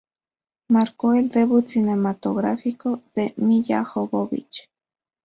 Marcó 0.67 1.13
el 1.13 1.29
debut 1.29 1.67
cinematográfico 1.67 3.03
de 3.13 3.35
Milla 3.37 3.83
Jovovich. 3.83 4.71